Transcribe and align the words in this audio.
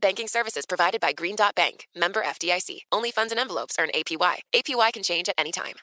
Banking 0.00 0.28
services 0.28 0.64
provided 0.66 1.00
by 1.00 1.12
Green 1.12 1.34
Dot 1.34 1.54
Bank, 1.54 1.88
member 1.94 2.22
FDIC. 2.22 2.80
Only 2.92 3.10
funds 3.10 3.32
and 3.32 3.40
envelopes 3.40 3.76
earn 3.80 3.88
APY. 3.94 4.36
APY 4.54 4.92
can 4.92 5.02
change 5.02 5.28
at 5.28 5.34
any 5.38 5.50
time. 5.52 5.74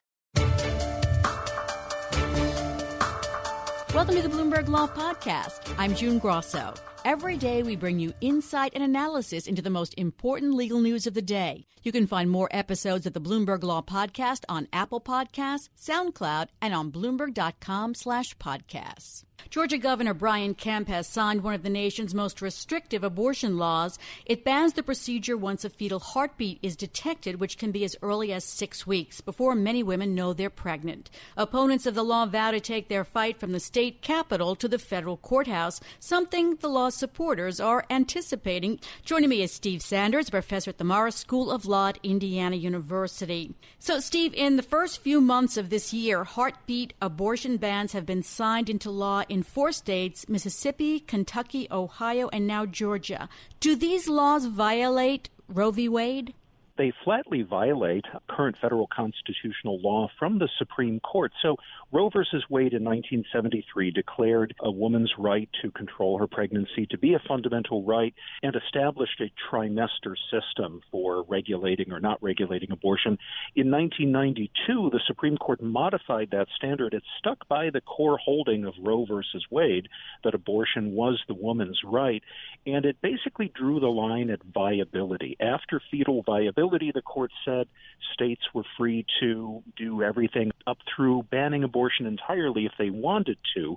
Welcome 3.93 4.15
to 4.15 4.21
the 4.21 4.29
Bloomberg 4.29 4.67
Law 4.69 4.87
Podcast. 4.87 5.73
I'm 5.77 5.95
June 5.95 6.19
Grosso. 6.19 6.73
Every 7.05 7.37
day 7.37 7.61
we 7.61 7.75
bring 7.75 7.99
you 7.99 8.13
insight 8.19 8.71
and 8.73 8.83
analysis 8.83 9.45
into 9.45 9.61
the 9.61 9.69
most 9.69 9.93
important 9.95 10.55
legal 10.55 10.79
news 10.79 11.05
of 11.05 11.13
the 11.13 11.21
day. 11.21 11.67
You 11.83 11.91
can 11.91 12.07
find 12.07 12.31
more 12.31 12.49
episodes 12.49 13.05
of 13.05 13.13
the 13.13 13.21
Bloomberg 13.21 13.61
Law 13.61 13.83
Podcast 13.83 14.43
on 14.49 14.67
Apple 14.73 14.99
Podcasts, 14.99 15.69
SoundCloud, 15.79 16.47
and 16.63 16.73
on 16.73 16.91
bloomberg.com 16.91 17.93
slash 17.93 18.35
podcasts. 18.37 19.23
Georgia 19.49 19.77
Governor 19.77 20.13
Brian 20.13 20.55
Kemp 20.55 20.87
has 20.87 21.07
signed 21.07 21.43
one 21.43 21.53
of 21.53 21.61
the 21.61 21.69
nation's 21.69 22.15
most 22.15 22.41
restrictive 22.41 23.03
abortion 23.03 23.57
laws. 23.57 23.99
It 24.25 24.43
bans 24.43 24.73
the 24.73 24.83
procedure 24.83 25.37
once 25.37 25.63
a 25.63 25.69
fetal 25.69 25.99
heartbeat 25.99 26.59
is 26.61 26.75
detected, 26.75 27.39
which 27.39 27.57
can 27.57 27.71
be 27.71 27.83
as 27.83 27.95
early 28.01 28.33
as 28.33 28.43
six 28.43 28.87
weeks 28.87 29.21
before 29.21 29.53
many 29.53 29.83
women 29.83 30.15
know 30.15 30.33
they're 30.33 30.49
pregnant. 30.49 31.11
Opponents 31.37 31.85
of 31.85 31.95
the 31.95 32.03
law 32.03 32.25
vow 32.25 32.51
to 32.51 32.59
take 32.59 32.89
their 32.89 33.03
fight 33.03 33.39
from 33.39 33.51
the 33.51 33.59
state 33.59 34.01
capitol 34.01 34.55
to 34.55 34.67
the 34.67 34.79
federal 34.79 35.17
courthouse, 35.17 35.79
something 35.99 36.55
the 36.55 36.69
law's 36.69 36.94
supporters 36.95 37.59
are 37.59 37.85
anticipating. 37.89 38.79
Joining 39.03 39.29
me 39.29 39.41
is 39.41 39.51
Steve 39.51 39.81
Sanders, 39.81 40.29
professor 40.29 40.69
at 40.69 40.77
the 40.77 40.83
Maurer 40.83 41.11
School 41.11 41.51
of 41.51 41.65
Law 41.65 41.89
at 41.89 41.99
Indiana 42.01 42.55
University. 42.55 43.53
So, 43.79 43.99
Steve, 43.99 44.33
in 44.33 44.55
the 44.55 44.63
first 44.63 45.01
few 45.01 45.21
months 45.21 45.57
of 45.57 45.69
this 45.69 45.93
year, 45.93 46.23
heartbeat 46.23 46.93
abortion 47.01 47.57
bans 47.57 47.93
have 47.93 48.05
been 48.05 48.23
signed 48.23 48.69
into 48.69 48.89
law 48.89 49.23
in 49.29 49.43
four 49.43 49.71
states 49.71 50.27
Mississippi, 50.29 50.99
Kentucky, 50.99 51.67
Ohio, 51.69 52.29
and 52.29 52.47
now 52.47 52.65
Georgia. 52.65 53.29
Do 53.59 53.75
these 53.75 54.07
laws 54.07 54.45
violate 54.45 55.29
Roe 55.47 55.71
v. 55.71 55.87
Wade? 55.89 56.33
they 56.77 56.91
flatly 57.03 57.41
violate 57.41 58.05
current 58.29 58.57
federal 58.61 58.87
constitutional 58.87 59.79
law 59.79 60.09
from 60.19 60.39
the 60.39 60.49
Supreme 60.57 60.99
Court. 60.99 61.31
So 61.41 61.55
Roe 61.91 62.09
versus 62.09 62.43
Wade 62.49 62.73
in 62.73 62.83
1973 62.83 63.91
declared 63.91 64.55
a 64.59 64.71
woman's 64.71 65.13
right 65.17 65.47
to 65.61 65.71
control 65.71 66.17
her 66.17 66.27
pregnancy 66.27 66.87
to 66.89 66.97
be 66.97 67.13
a 67.13 67.21
fundamental 67.27 67.83
right 67.83 68.13
and 68.41 68.55
established 68.55 69.21
a 69.21 69.31
trimester 69.49 70.15
system 70.31 70.81
for 70.91 71.23
regulating 71.29 71.91
or 71.91 71.99
not 71.99 72.21
regulating 72.23 72.71
abortion. 72.71 73.17
In 73.55 73.69
1992, 73.71 74.89
the 74.89 74.99
Supreme 75.05 75.37
Court 75.37 75.61
modified 75.61 76.29
that 76.31 76.47
standard. 76.55 76.93
It 76.93 77.03
stuck 77.19 77.47
by 77.47 77.69
the 77.69 77.81
core 77.81 78.17
holding 78.17 78.65
of 78.65 78.73
Roe 78.81 79.05
versus 79.05 79.45
Wade 79.51 79.87
that 80.23 80.33
abortion 80.33 80.91
was 80.91 81.21
the 81.27 81.35
woman's 81.35 81.79
right, 81.85 82.23
and 82.65 82.83
it 82.85 82.97
basically 83.01 83.51
drew 83.55 83.79
the 83.79 83.87
line 83.87 84.31
at 84.31 84.43
viability. 84.43 85.37
After 85.39 85.81
fetal 85.91 86.23
viability, 86.23 86.91
the 86.93 87.03
court 87.03 87.31
said 87.45 87.67
states 88.13 88.41
were 88.53 88.65
free 88.77 89.05
to 89.19 89.63
do 89.77 90.01
everything 90.01 90.51
up 90.65 90.77
through 90.95 91.23
banning 91.31 91.63
abortion 91.63 91.84
entirely 92.05 92.65
if 92.65 92.71
they 92.77 92.89
wanted 92.89 93.37
to 93.55 93.75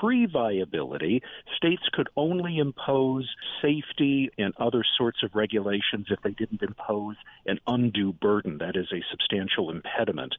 pre 0.00 0.26
viability, 0.26 1.22
states 1.56 1.82
could 1.92 2.08
only 2.16 2.58
impose 2.58 3.28
safety 3.62 4.30
and 4.38 4.54
other 4.58 4.84
sorts 4.96 5.22
of 5.22 5.34
regulations 5.34 6.06
if 6.10 6.20
they 6.22 6.30
didn't 6.30 6.62
impose 6.62 7.16
an 7.46 7.58
undue 7.66 8.12
burden, 8.12 8.58
that 8.58 8.76
is, 8.76 8.86
a 8.92 9.02
substantial 9.10 9.70
impediment 9.70 10.34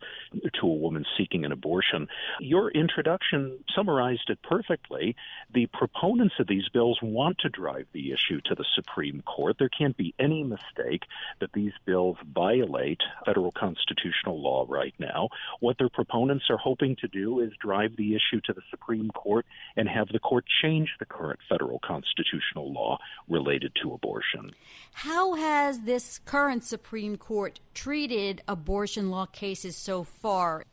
to 0.53 0.67
a 0.67 0.73
woman 0.73 1.05
seeking 1.17 1.45
an 1.45 1.51
abortion. 1.51 2.07
Your 2.39 2.69
introduction 2.71 3.59
summarized 3.75 4.29
it 4.29 4.39
perfectly. 4.43 5.15
The 5.53 5.67
proponents 5.67 6.35
of 6.39 6.47
these 6.47 6.69
bills 6.69 6.99
want 7.01 7.39
to 7.39 7.49
drive 7.49 7.87
the 7.93 8.11
issue 8.11 8.41
to 8.45 8.55
the 8.55 8.65
Supreme 8.75 9.21
Court. 9.21 9.57
There 9.57 9.69
can't 9.69 9.97
be 9.97 10.13
any 10.19 10.43
mistake 10.43 11.03
that 11.39 11.53
these 11.53 11.73
bills 11.85 12.17
violate 12.33 13.01
federal 13.25 13.51
constitutional 13.51 14.41
law 14.41 14.65
right 14.67 14.93
now. 14.99 15.29
What 15.59 15.77
their 15.77 15.89
proponents 15.89 16.45
are 16.49 16.57
hoping 16.57 16.95
to 16.97 17.07
do 17.07 17.39
is 17.39 17.51
drive 17.59 17.95
the 17.95 18.15
issue 18.15 18.41
to 18.45 18.53
the 18.53 18.61
Supreme 18.69 19.09
Court 19.09 19.38
court 19.39 19.45
and 19.75 19.87
have 19.87 20.09
the 20.09 20.19
court 20.19 20.45
change 20.61 20.89
the 20.99 21.05
current 21.05 21.39
federal 21.47 21.79
constitutional 21.79 22.71
law 22.71 22.97
related 23.27 23.71
to 23.81 23.93
abortion. 23.93 24.51
How 24.93 25.35
has 25.35 25.81
this 25.81 26.19
current 26.25 26.63
Supreme 26.63 27.17
Court 27.17 27.59
treated 27.73 28.41
abortion 28.47 29.09
law 29.09 29.25
cases 29.25 29.75
so 29.75 30.03
far? 30.03 30.65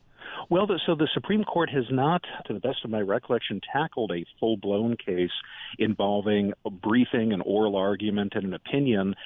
Well, 0.48 0.68
the, 0.68 0.78
so 0.86 0.94
the 0.94 1.08
Supreme 1.12 1.42
Court 1.42 1.70
has 1.70 1.86
not, 1.90 2.22
to 2.46 2.52
the 2.52 2.60
best 2.60 2.84
of 2.84 2.90
my 2.90 3.00
recollection, 3.00 3.60
tackled 3.72 4.12
a 4.12 4.24
full 4.38 4.56
blown 4.56 4.96
case 4.96 5.32
involving 5.76 6.52
a 6.64 6.70
briefing, 6.70 7.32
an 7.32 7.40
oral 7.40 7.74
argument, 7.74 8.34
and 8.36 8.44
an 8.44 8.54
opinion 8.54 9.16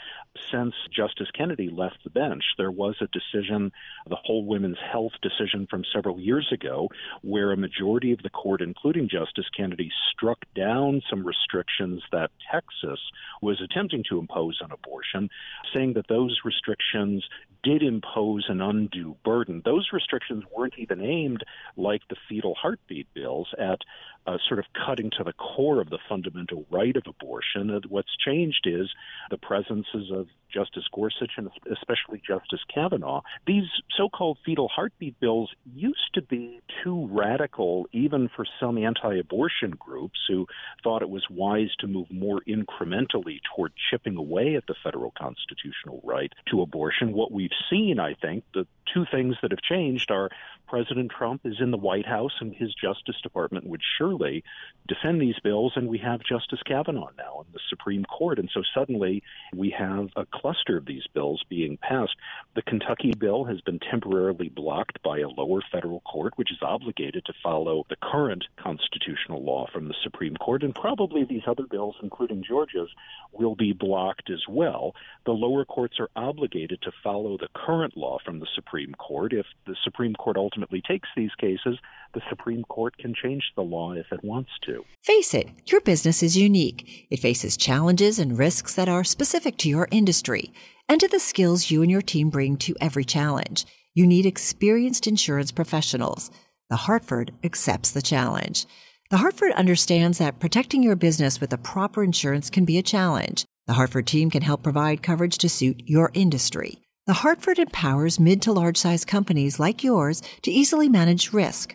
since 0.50 0.74
Justice 0.90 1.30
Kennedy 1.36 1.68
left 1.68 1.98
the 2.04 2.10
bench. 2.10 2.42
There 2.56 2.70
was 2.70 2.96
a 3.02 3.08
decision, 3.08 3.72
the 4.08 4.16
whole 4.16 4.46
women's 4.46 4.78
health 4.78 5.12
decision 5.20 5.66
from 5.68 5.84
several 5.92 6.18
years 6.18 6.48
ago, 6.52 6.88
where 7.22 7.52
a 7.52 7.56
majority 7.56 8.12
of 8.12 8.22
the 8.22 8.30
court, 8.30 8.62
including 8.62 9.08
Justice 9.10 9.48
Kennedy, 9.54 9.90
struck 10.12 10.38
down 10.54 11.02
some 11.10 11.26
restrictions 11.26 12.02
that 12.12 12.30
Texas 12.50 13.00
was 13.42 13.60
attempting 13.60 14.04
to 14.08 14.18
impose 14.18 14.60
on 14.62 14.70
abortion, 14.72 15.28
saying 15.74 15.94
that 15.94 16.08
those 16.08 16.40
restrictions 16.44 17.24
did 17.62 17.82
impose 17.82 18.46
an 18.48 18.60
undue 18.60 19.16
burden. 19.24 19.60
Those 19.64 19.90
restrictions 19.92 20.44
weren't 20.56 20.78
even 20.78 21.02
aimed, 21.10 21.44
like 21.76 22.02
the 22.08 22.16
fetal 22.28 22.54
heartbeat 22.54 23.12
bills, 23.14 23.48
at 23.58 23.80
uh, 24.26 24.38
sort 24.46 24.58
of 24.58 24.66
cutting 24.86 25.10
to 25.16 25.24
the 25.24 25.32
core 25.32 25.80
of 25.80 25.90
the 25.90 25.98
fundamental 26.08 26.66
right 26.70 26.96
of 26.96 27.04
abortion. 27.06 27.80
What's 27.88 28.14
changed 28.16 28.66
is 28.66 28.88
the 29.30 29.38
presences 29.38 30.10
of 30.12 30.26
Justice 30.52 30.84
Gorsuch 30.92 31.32
and 31.36 31.48
especially 31.70 32.20
Justice 32.26 32.60
Kavanaugh. 32.72 33.22
These 33.46 33.68
so 33.96 34.08
called 34.08 34.38
fetal 34.44 34.68
heartbeat 34.68 35.18
bills 35.20 35.50
used 35.74 36.14
to 36.14 36.22
be 36.22 36.60
too 36.82 37.08
radical, 37.10 37.86
even 37.92 38.28
for 38.34 38.44
some 38.58 38.76
anti 38.78 39.16
abortion 39.16 39.70
groups 39.78 40.18
who 40.28 40.46
thought 40.82 41.02
it 41.02 41.10
was 41.10 41.24
wise 41.30 41.70
to 41.80 41.86
move 41.86 42.10
more 42.10 42.40
incrementally 42.48 43.38
toward 43.54 43.72
chipping 43.90 44.16
away 44.16 44.56
at 44.56 44.66
the 44.66 44.74
federal 44.82 45.12
constitutional 45.16 46.00
right 46.04 46.32
to 46.50 46.62
abortion. 46.62 47.12
What 47.12 47.32
we've 47.32 47.50
seen, 47.70 47.98
I 48.00 48.14
think, 48.14 48.44
the 48.54 48.66
two 48.92 49.04
things 49.10 49.36
that 49.42 49.52
have 49.52 49.62
changed 49.62 50.10
are 50.10 50.30
President 50.66 51.10
Trump 51.16 51.42
is 51.44 51.56
in 51.60 51.72
the 51.72 51.76
White 51.76 52.06
House 52.06 52.32
and 52.40 52.54
his 52.54 52.72
Justice 52.74 53.20
Department 53.22 53.66
would 53.66 53.80
sure 53.98 54.09
early 54.10 54.42
defend 54.90 55.20
these 55.20 55.38
bills, 55.44 55.72
and 55.76 55.88
we 55.88 55.98
have 55.98 56.20
Justice 56.20 56.58
Kavanaugh 56.66 57.10
now 57.16 57.44
in 57.46 57.52
the 57.52 57.60
Supreme 57.68 58.04
Court. 58.04 58.40
And 58.40 58.50
so 58.52 58.62
suddenly 58.74 59.22
we 59.54 59.72
have 59.78 60.08
a 60.16 60.26
cluster 60.26 60.76
of 60.76 60.86
these 60.86 61.04
bills 61.14 61.44
being 61.48 61.76
passed. 61.76 62.16
The 62.56 62.62
Kentucky 62.62 63.12
bill 63.16 63.44
has 63.44 63.60
been 63.60 63.78
temporarily 63.78 64.48
blocked 64.48 65.00
by 65.02 65.20
a 65.20 65.28
lower 65.28 65.60
federal 65.70 66.00
court, 66.00 66.32
which 66.36 66.50
is 66.50 66.58
obligated 66.60 67.24
to 67.26 67.32
follow 67.40 67.86
the 67.88 67.96
current 68.02 68.44
constitutional 68.56 69.44
law 69.44 69.68
from 69.72 69.86
the 69.86 69.94
Supreme 70.02 70.36
Court. 70.36 70.64
And 70.64 70.74
probably 70.74 71.24
these 71.24 71.46
other 71.46 71.66
bills, 71.70 71.94
including 72.02 72.42
Georgia's, 72.42 72.90
will 73.32 73.54
be 73.54 73.72
blocked 73.72 74.28
as 74.28 74.42
well. 74.48 74.94
The 75.24 75.32
lower 75.32 75.64
courts 75.64 76.00
are 76.00 76.10
obligated 76.16 76.82
to 76.82 76.92
follow 77.04 77.36
the 77.36 77.48
current 77.54 77.96
law 77.96 78.18
from 78.24 78.40
the 78.40 78.48
Supreme 78.56 78.94
Court. 78.94 79.32
If 79.32 79.46
the 79.66 79.76
Supreme 79.84 80.14
Court 80.14 80.36
ultimately 80.36 80.82
takes 80.82 81.08
these 81.16 81.34
cases, 81.38 81.78
the 82.12 82.22
Supreme 82.28 82.64
Court 82.64 82.96
can 82.98 83.14
change 83.14 83.44
the 83.54 83.62
law 83.62 83.92
if 84.00 84.10
it 84.10 84.24
wants 84.24 84.50
to. 84.62 84.84
Face 85.04 85.34
it, 85.34 85.48
your 85.66 85.80
business 85.82 86.22
is 86.22 86.36
unique. 86.36 87.06
It 87.10 87.20
faces 87.20 87.56
challenges 87.56 88.18
and 88.18 88.36
risks 88.36 88.74
that 88.74 88.88
are 88.88 89.04
specific 89.04 89.56
to 89.58 89.68
your 89.68 89.86
industry 89.92 90.52
and 90.88 91.00
to 91.00 91.06
the 91.06 91.20
skills 91.20 91.70
you 91.70 91.82
and 91.82 91.90
your 91.90 92.02
team 92.02 92.30
bring 92.30 92.56
to 92.56 92.74
every 92.80 93.04
challenge. 93.04 93.66
You 93.94 94.06
need 94.06 94.26
experienced 94.26 95.06
insurance 95.06 95.52
professionals. 95.52 96.30
The 96.68 96.76
Hartford 96.76 97.32
accepts 97.44 97.92
the 97.92 98.02
challenge. 98.02 98.66
The 99.10 99.18
Hartford 99.18 99.52
understands 99.52 100.18
that 100.18 100.40
protecting 100.40 100.82
your 100.82 100.96
business 100.96 101.40
with 101.40 101.50
the 101.50 101.58
proper 101.58 102.02
insurance 102.02 102.50
can 102.50 102.64
be 102.64 102.78
a 102.78 102.82
challenge. 102.82 103.44
The 103.66 103.74
Hartford 103.74 104.06
team 104.06 104.30
can 104.30 104.42
help 104.42 104.62
provide 104.62 105.02
coverage 105.02 105.38
to 105.38 105.48
suit 105.48 105.82
your 105.84 106.10
industry. 106.14 106.78
The 107.06 107.14
Hartford 107.14 107.58
empowers 107.58 108.20
mid 108.20 108.40
to 108.42 108.52
large 108.52 108.76
size 108.76 109.04
companies 109.04 109.58
like 109.58 109.82
yours 109.82 110.22
to 110.42 110.50
easily 110.50 110.88
manage 110.88 111.32
risk 111.32 111.74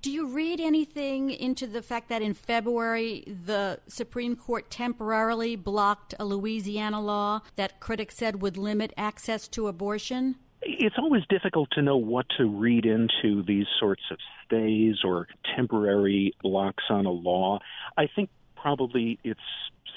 Do 0.00 0.12
you 0.12 0.28
read 0.28 0.60
anything 0.60 1.30
into 1.30 1.66
the 1.66 1.82
fact 1.82 2.08
that 2.08 2.22
in 2.22 2.32
February 2.32 3.24
the 3.26 3.80
Supreme 3.88 4.36
Court 4.36 4.70
temporarily 4.70 5.56
blocked 5.56 6.14
a 6.20 6.24
Louisiana 6.24 7.00
law 7.00 7.40
that 7.56 7.80
critics 7.80 8.16
said 8.16 8.40
would 8.40 8.56
limit 8.56 8.92
access 8.96 9.48
to 9.48 9.66
abortion? 9.66 10.36
It's 10.62 10.96
always 10.98 11.22
difficult 11.28 11.70
to 11.72 11.82
know 11.82 11.96
what 11.96 12.26
to 12.36 12.46
read 12.46 12.84
into 12.86 13.42
these 13.42 13.66
sorts 13.80 14.02
of 14.10 14.18
stays 14.44 14.96
or 15.04 15.26
temporary 15.56 16.34
blocks 16.42 16.84
on 16.90 17.06
a 17.06 17.10
law. 17.10 17.58
I 17.96 18.08
think 18.14 18.30
probably 18.60 19.18
it's 19.24 19.40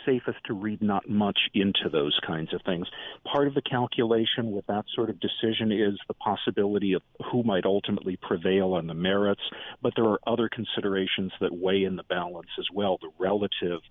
safest 0.05 0.37
to 0.45 0.53
read 0.53 0.81
not 0.81 1.07
much 1.09 1.39
into 1.53 1.89
those 1.91 2.17
kinds 2.25 2.53
of 2.53 2.61
things. 2.65 2.87
Part 3.23 3.47
of 3.47 3.53
the 3.53 3.61
calculation 3.61 4.51
with 4.51 4.65
that 4.67 4.85
sort 4.95 5.09
of 5.09 5.19
decision 5.19 5.71
is 5.71 5.99
the 6.07 6.13
possibility 6.15 6.93
of 6.93 7.01
who 7.31 7.43
might 7.43 7.65
ultimately 7.65 8.17
prevail 8.17 8.73
on 8.73 8.87
the 8.87 8.93
merits, 8.93 9.41
but 9.81 9.93
there 9.95 10.05
are 10.05 10.19
other 10.25 10.49
considerations 10.49 11.31
that 11.39 11.55
weigh 11.55 11.83
in 11.83 11.95
the 11.95 12.03
balance 12.03 12.49
as 12.57 12.65
well. 12.73 12.97
The 13.01 13.11
relative 13.19 13.81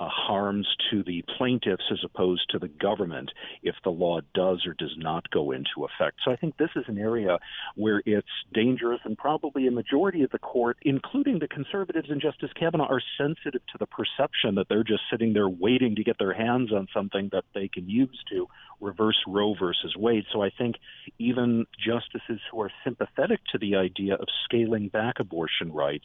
uh, 0.00 0.08
harms 0.08 0.66
to 0.90 1.02
the 1.02 1.24
plaintiffs 1.36 1.84
as 1.90 1.98
opposed 2.04 2.42
to 2.50 2.58
the 2.58 2.68
government 2.68 3.30
if 3.62 3.74
the 3.84 3.90
law 3.90 4.20
does 4.34 4.64
or 4.66 4.74
does 4.74 4.94
not 4.96 5.28
go 5.30 5.50
into 5.52 5.84
effect. 5.84 6.18
So 6.24 6.30
I 6.30 6.36
think 6.36 6.56
this 6.56 6.70
is 6.76 6.84
an 6.88 6.98
area 6.98 7.38
where 7.74 8.02
it's 8.06 8.26
dangerous, 8.52 9.00
and 9.04 9.16
probably 9.16 9.66
a 9.66 9.70
majority 9.70 10.22
of 10.22 10.30
the 10.30 10.38
court, 10.38 10.76
including 10.82 11.38
the 11.38 11.48
conservatives 11.48 12.10
and 12.10 12.20
Justice 12.20 12.50
Kavanaugh, 12.58 12.88
are 12.88 13.02
sensitive 13.16 13.62
to 13.72 13.78
the 13.78 13.86
perception 13.86 14.54
that 14.56 14.68
they're 14.68 14.84
just 14.84 15.02
sitting 15.10 15.32
there 15.32 15.48
waiting 15.48 15.96
to 15.96 16.04
get 16.04 16.18
their 16.18 16.34
hands 16.34 16.72
on 16.72 16.86
something 16.94 17.28
that 17.32 17.44
they 17.54 17.68
can 17.68 17.88
use 17.88 18.18
to 18.30 18.46
reverse 18.80 19.18
Roe 19.26 19.54
versus 19.58 19.94
Wade. 19.96 20.24
So 20.32 20.42
I 20.42 20.50
think 20.56 20.76
even 21.18 21.66
justices 21.78 22.40
who 22.50 22.60
are 22.60 22.70
sympathetic 22.84 23.40
to 23.52 23.58
the 23.58 23.76
idea 23.76 24.14
of 24.14 24.26
scaling 24.44 24.88
back 24.88 25.16
abortion 25.18 25.72
rights 25.72 26.04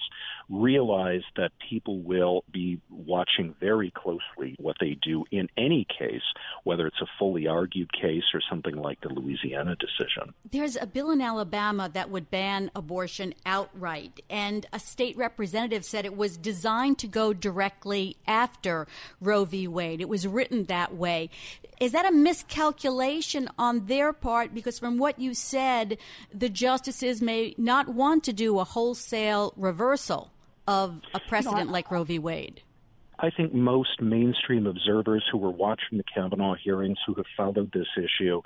realize 0.49 1.21
that 1.35 1.51
people 1.69 2.01
will 2.01 2.43
be 2.51 2.81
watching 2.89 3.55
very 3.59 3.82
closely 3.91 4.55
what 4.59 4.75
they 4.79 4.97
do 5.01 5.25
in 5.31 5.49
any 5.57 5.85
case, 5.85 6.21
whether 6.63 6.87
it's 6.87 7.01
a 7.01 7.07
fully 7.19 7.47
argued 7.47 7.91
case 7.93 8.23
or 8.33 8.41
something 8.49 8.75
like 8.75 9.01
the 9.01 9.09
Louisiana 9.09 9.75
decision. 9.75 10.33
There's 10.51 10.75
a 10.75 10.85
bill 10.85 11.11
in 11.11 11.21
Alabama 11.21 11.89
that 11.93 12.09
would 12.09 12.29
ban 12.29 12.71
abortion 12.75 13.33
outright, 13.45 14.21
and 14.29 14.65
a 14.73 14.79
state 14.79 15.17
representative 15.17 15.85
said 15.85 16.05
it 16.05 16.17
was 16.17 16.37
designed 16.37 16.99
to 16.99 17.07
go 17.07 17.33
directly 17.33 18.17
after 18.27 18.87
Roe 19.21 19.45
v. 19.45 19.67
Wade. 19.67 20.01
It 20.01 20.09
was 20.09 20.27
written 20.27 20.65
that 20.65 20.95
way. 20.95 21.29
Is 21.79 21.91
that 21.91 22.05
a 22.05 22.11
miscalculation 22.11 23.49
on 23.57 23.87
their 23.87 24.13
part? 24.13 24.53
Because 24.53 24.79
from 24.79 24.97
what 24.97 25.19
you 25.19 25.33
said, 25.33 25.97
the 26.33 26.49
justices 26.49 27.21
may 27.21 27.55
not 27.57 27.89
want 27.89 28.23
to 28.25 28.33
do 28.33 28.59
a 28.59 28.63
wholesale 28.63 29.53
reversal 29.57 30.31
of 30.67 31.01
a 31.13 31.19
precedent 31.19 31.71
like 31.71 31.91
Roe 31.91 32.03
v. 32.03 32.19
Wade. 32.19 32.61
I 33.23 33.29
think 33.29 33.53
most 33.53 34.01
mainstream 34.01 34.67
observers 34.67 35.23
who 35.31 35.37
were 35.37 35.49
watching 35.49 35.97
the 35.97 36.03
Kavanaugh 36.13 36.55
hearings, 36.61 36.97
who 37.07 37.13
have 37.15 37.25
followed 37.37 37.71
this 37.71 37.87
issue, 37.97 38.41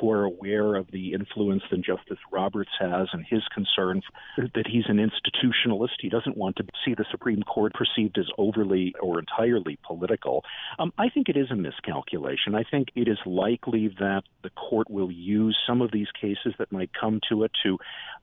who 0.00 0.10
are 0.10 0.24
aware 0.24 0.76
of 0.76 0.90
the 0.90 1.12
influence 1.12 1.62
that 1.70 1.82
Justice 1.82 2.18
Roberts 2.32 2.70
has 2.80 3.08
and 3.12 3.24
his 3.28 3.42
concern 3.54 4.02
that 4.36 4.66
he's 4.66 4.84
an 4.88 4.98
institutionalist. 4.98 6.00
He 6.00 6.08
doesn't 6.08 6.36
want 6.36 6.56
to 6.56 6.64
see 6.84 6.94
the 6.94 7.04
Supreme 7.10 7.42
Court 7.42 7.72
perceived 7.74 8.18
as 8.18 8.26
overly 8.36 8.94
or 9.00 9.18
entirely 9.18 9.78
political. 9.86 10.44
Um, 10.78 10.92
I 10.98 11.08
think 11.08 11.28
it 11.28 11.36
is 11.36 11.50
a 11.50 11.56
miscalculation. 11.56 12.54
I 12.54 12.64
think 12.70 12.88
it 12.94 13.08
is 13.08 13.18
likely 13.26 13.88
that 13.98 14.22
the 14.42 14.50
court 14.50 14.90
will 14.90 15.10
use 15.10 15.56
some 15.66 15.80
of 15.80 15.90
these 15.92 16.08
cases 16.20 16.54
that 16.58 16.72
might 16.72 16.90
come 16.98 17.20
to 17.30 17.44
it 17.44 17.52
to 17.64 17.78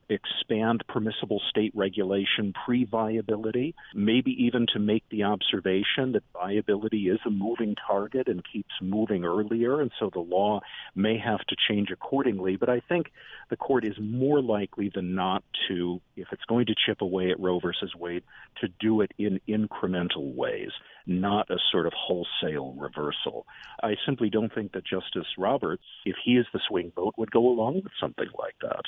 expand 0.09 0.83
permissible 0.87 1.41
state 1.49 1.71
regulation 1.75 2.53
pre 2.65 2.85
viability, 2.85 3.73
maybe 3.93 4.31
even 4.45 4.67
to 4.73 4.79
make 4.79 5.03
the 5.09 5.23
observation 5.23 6.11
that 6.13 6.23
viability 6.33 7.09
is 7.09 7.19
a 7.25 7.29
moving 7.29 7.75
target 7.87 8.27
and 8.27 8.43
keeps 8.51 8.73
moving 8.81 9.25
earlier, 9.25 9.81
and 9.81 9.91
so 9.99 10.09
the 10.13 10.19
law 10.19 10.59
may 10.95 11.17
have 11.17 11.39
to 11.47 11.54
change 11.55 11.89
accordingly. 11.91 12.55
But 12.55 12.69
I 12.69 12.81
think 12.87 13.11
the 13.49 13.57
court 13.57 13.85
is 13.85 13.95
more 13.99 14.41
likely 14.41 14.91
than 14.93 15.15
not 15.15 15.43
to, 15.67 16.01
if 16.15 16.27
it's 16.31 16.45
going 16.45 16.65
to 16.67 16.75
chip 16.85 17.01
away 17.01 17.31
at 17.31 17.39
Roe 17.39 17.59
versus 17.59 17.93
Wade, 17.97 18.23
to 18.61 18.67
do 18.79 19.01
it 19.01 19.11
in 19.17 19.39
incremental 19.47 20.33
ways, 20.35 20.71
not 21.05 21.49
a 21.49 21.57
sort 21.71 21.85
of 21.85 21.93
wholesale 21.93 22.73
reversal. 22.77 23.45
I 23.81 23.95
simply 24.05 24.29
don't 24.29 24.53
think 24.53 24.73
that 24.73 24.85
Justice 24.85 25.27
Roberts, 25.37 25.83
if 26.05 26.15
he 26.23 26.33
is 26.33 26.45
the 26.53 26.59
swing 26.67 26.91
vote, 26.95 27.13
would 27.17 27.31
go 27.31 27.47
along 27.47 27.81
with 27.83 27.93
something 27.99 28.29
like 28.37 28.55
that. 28.61 28.83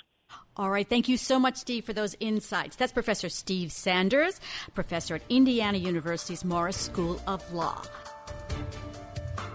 All 0.58 0.70
right. 0.70 0.88
Thank 0.88 1.08
you 1.08 1.18
so 1.18 1.40
much, 1.40 1.56
Steve, 1.56 1.86
for 1.86 1.94
those 1.94 2.16
insights. 2.20 2.76
That's 2.76 2.92
Professor 2.92 3.30
Steve 3.30 3.72
Sanders, 3.72 4.40
professor 4.74 5.16
at 5.16 5.22
Indiana 5.30 5.78
University's 5.78 6.44
Maurer 6.44 6.72
School 6.72 7.22
of 7.28 7.54
Law. 7.54 7.82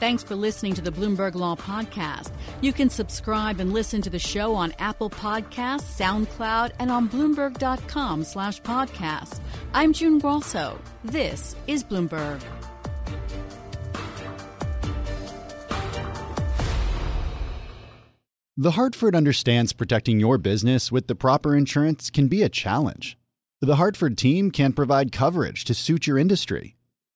Thanks 0.02 0.24
for 0.24 0.34
listening 0.34 0.74
to 0.74 0.82
the 0.82 0.90
Bloomberg 0.90 1.36
Law 1.36 1.54
Podcast. 1.54 2.32
You 2.60 2.72
can 2.72 2.90
subscribe 2.90 3.60
and 3.60 3.72
listen 3.72 4.02
to 4.02 4.10
the 4.10 4.18
show 4.18 4.52
on 4.52 4.74
Apple 4.80 5.08
Podcasts, 5.08 5.96
SoundCloud, 5.96 6.72
and 6.80 6.90
on 6.90 7.08
Bloomberg.com 7.08 8.24
slash 8.24 8.60
podcast. 8.62 9.38
I'm 9.72 9.92
June 9.92 10.18
Grosso. 10.18 10.76
This 11.04 11.54
is 11.68 11.84
Bloomberg. 11.84 12.42
The 18.56 18.72
Hartford 18.72 19.14
understands 19.14 19.72
protecting 19.72 20.18
your 20.18 20.36
business 20.36 20.90
with 20.90 21.06
the 21.06 21.14
proper 21.14 21.54
insurance 21.54 22.10
can 22.10 22.26
be 22.26 22.42
a 22.42 22.48
challenge. 22.48 23.16
The 23.60 23.76
Hartford 23.76 24.18
team 24.18 24.50
can 24.50 24.72
provide 24.72 25.12
coverage 25.12 25.64
to 25.66 25.74
suit 25.74 26.08
your 26.08 26.18
industry. 26.18 26.74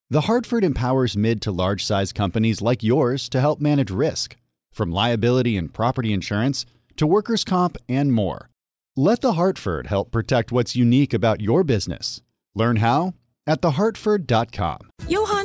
The 0.08 0.22
Hartford 0.22 0.62
empowers 0.62 1.16
mid 1.16 1.42
to 1.42 1.50
large 1.50 1.84
size 1.84 2.12
companies 2.12 2.62
like 2.62 2.84
yours 2.84 3.28
to 3.30 3.40
help 3.40 3.60
manage 3.60 3.90
risk, 3.90 4.36
from 4.72 4.92
liability 4.92 5.56
and 5.56 5.74
property 5.74 6.12
insurance 6.12 6.64
to 6.96 7.08
workers' 7.08 7.42
comp 7.42 7.76
and 7.88 8.12
more. 8.12 8.48
Let 8.94 9.20
The 9.20 9.32
Hartford 9.32 9.88
help 9.88 10.12
protect 10.12 10.52
what's 10.52 10.76
unique 10.76 11.12
about 11.12 11.40
your 11.40 11.64
business. 11.64 12.22
Learn 12.54 12.76
how 12.76 13.14
at 13.48 13.62
thehartford.com. 13.62 14.78
Johann 15.08 15.35